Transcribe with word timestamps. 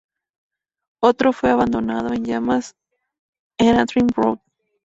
Otro 1.03 1.31
fue 1.31 1.51
abandonado 1.51 2.11
en 2.11 2.25
llamas 2.25 2.75
en 3.59 3.75
Antrim 3.77 4.07
Road. 4.07 4.39